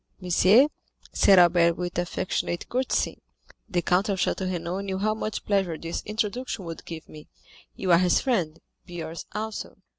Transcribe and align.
"Monsieur," 0.19 0.65
said 1.13 1.37
Albert 1.37 1.75
with 1.77 1.99
affectionate 1.99 2.67
courtesy, 2.69 3.19
"the 3.69 3.83
count 3.83 4.09
of 4.09 4.17
Château 4.17 4.51
Renaud 4.51 4.79
knew 4.81 4.97
how 4.97 5.13
much 5.13 5.45
pleasure 5.45 5.77
this 5.77 6.01
introduction 6.07 6.65
would 6.65 6.85
give 6.85 7.07
me; 7.07 7.27
you 7.75 7.91
are 7.91 7.99
his 7.99 8.19
friend, 8.19 8.57
be 8.87 9.03
ours 9.03 9.27
also." 9.35 9.77